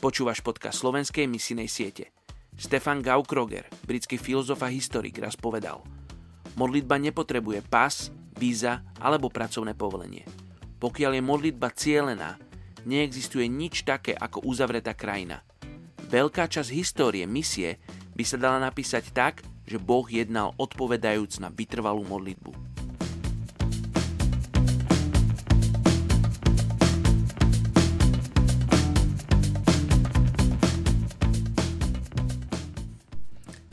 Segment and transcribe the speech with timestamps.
[0.00, 2.08] Počúvaš podcast slovenskej misijnej siete.
[2.56, 5.84] Stefan Gaukroger, britský filozof a historik, raz povedal
[6.56, 10.24] Modlitba nepotrebuje pas, víza alebo pracovné povolenie.
[10.80, 12.40] Pokiaľ je modlitba cielená,
[12.88, 15.44] neexistuje nič také ako uzavretá krajina.
[16.08, 17.76] Veľká časť histórie misie
[18.16, 22.79] by sa dala napísať tak, že Boh jednal odpovedajúc na vytrvalú modlitbu.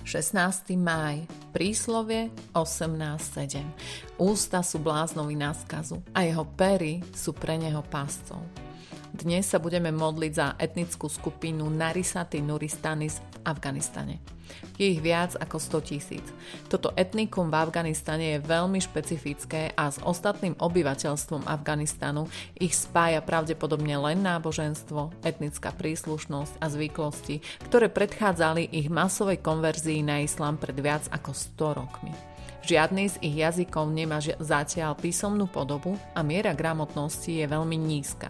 [0.07, 0.79] 16.
[0.79, 3.59] máj, príslovie 18.7.
[4.15, 8.39] Ústa sú bláznovi náskazu a jeho pery sú pre neho páscov.
[9.17, 14.21] Dnes sa budeme modliť za etnickú skupinu Narisati Nuristanis v Afganistane.
[14.77, 16.21] Je ich viac ako 100 tisíc.
[16.69, 22.29] Toto etnikum v Afganistane je veľmi špecifické a s ostatným obyvateľstvom Afganistanu
[22.61, 30.21] ich spája pravdepodobne len náboženstvo, etnická príslušnosť a zvyklosti, ktoré predchádzali ich masovej konverzii na
[30.21, 32.13] islám pred viac ako 100 rokmi.
[32.69, 38.29] Žiadny z ich jazykov nemá zatiaľ písomnú podobu a miera gramotnosti je veľmi nízka.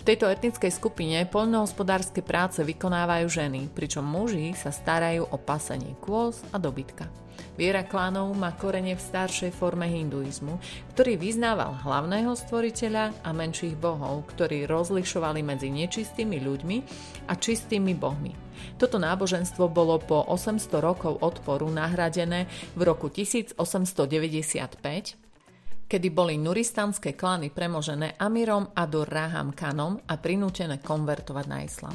[0.00, 6.44] V tejto etnickej skupine poľnohospodárske práce vykonávajú ženy, pričom muži sa starajú o pasenie kôz
[6.52, 7.08] a dobytka.
[7.54, 10.58] Viera klánov má korene v staršej forme hinduizmu,
[10.94, 16.76] ktorý vyznával hlavného stvoriteľa a menších bohov, ktorí rozlišovali medzi nečistými ľuďmi
[17.30, 18.34] a čistými bohmi.
[18.74, 25.23] Toto náboženstvo bolo po 800 rokov odporu nahradené v roku 1895
[25.94, 31.94] kedy boli nuristanské klany premožené Amirom Adur Raham Kanom a prinútené konvertovať na islám.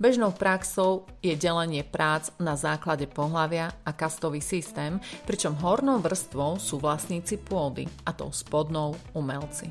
[0.00, 4.96] Bežnou praxou je delenie prác na základe pohlavia a kastový systém,
[5.28, 9.68] pričom hornou vrstvou sú vlastníci pôdy a tou spodnou umelci.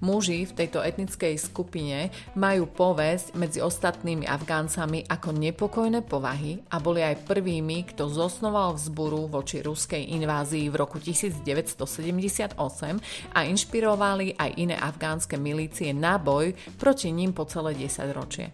[0.00, 7.04] Muži v tejto etnickej skupine majú povesť medzi ostatnými Afgáncami ako nepokojné povahy a boli
[7.04, 12.56] aj prvými, kto zosnoval vzburu voči ruskej invázii v roku 1978
[13.34, 18.50] a inšpirovali aj iné afgánske milície na boj proti ním po celé 10 ročie.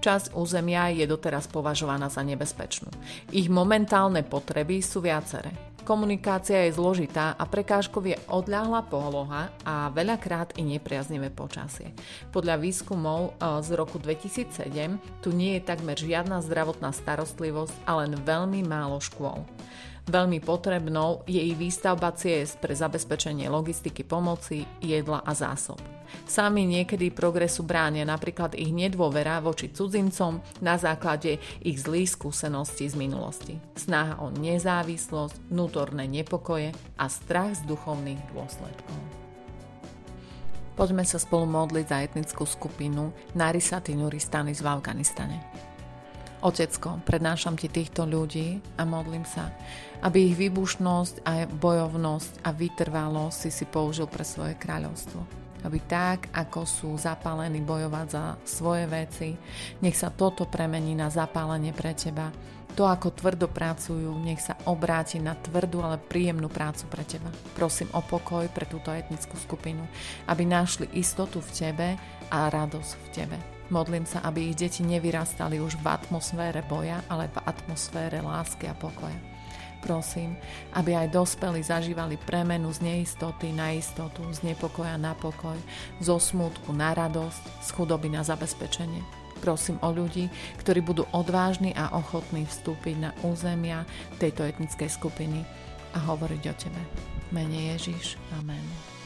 [0.00, 2.88] Časť územia je doteraz považovaná za nebezpečnú.
[3.36, 5.52] Ich momentálne potreby sú viaceré.
[5.84, 11.96] Komunikácia je zložitá a prekážkov je odľahla poloha a veľakrát i nepriaznivé počasie.
[12.30, 14.70] Podľa výskumov e, z roku 2007
[15.24, 19.42] tu nie je takmer žiadna zdravotná starostlivosť a len veľmi málo škôl.
[20.10, 25.78] Veľmi potrebnou je i výstavba ciest pre zabezpečenie logistiky pomoci, jedla a zásob.
[26.26, 32.98] Sami niekedy progresu bránia napríklad ich nedôvera voči cudzincom na základe ich zlých skúseností z
[32.98, 33.54] minulosti.
[33.78, 38.98] Snaha o nezávislosť, vnútorné nepokoje a strach z duchovných dôsledkov.
[40.74, 45.69] Poďme sa spolu modliť za etnickú skupinu Narisati Nuristanis v Afganistane.
[46.40, 49.52] Otecko, prednášam ti týchto ľudí a modlím sa,
[50.00, 55.49] aby ich výbušnosť a bojovnosť a vytrvalosť si si použil pre svoje kráľovstvo.
[55.64, 59.28] Aby tak, ako sú zapálení bojovať za svoje veci,
[59.84, 62.32] nech sa toto premení na zapálenie pre teba.
[62.78, 67.28] To, ako tvrdo pracujú, nech sa obráti na tvrdú, ale príjemnú prácu pre teba.
[67.58, 69.82] Prosím o pokoj pre túto etnickú skupinu,
[70.30, 71.88] aby našli istotu v tebe
[72.30, 73.36] a radosť v tebe.
[73.74, 78.74] Modlím sa, aby ich deti nevyrastali už v atmosfére boja, ale v atmosfére lásky a
[78.74, 79.39] pokoja.
[79.80, 80.36] Prosím,
[80.76, 85.56] aby aj dospelí zažívali premenu z neistoty na istotu, z nepokoja na pokoj,
[86.04, 89.00] zo smútku na radosť, z chudoby na zabezpečenie.
[89.40, 90.28] Prosím o ľudí,
[90.60, 93.88] ktorí budú odvážni a ochotní vstúpiť na územia
[94.20, 95.48] tejto etnickej skupiny
[95.96, 96.82] a hovoriť o Tebe.
[97.32, 98.20] Mene Ježiš.
[98.36, 98.99] Amen.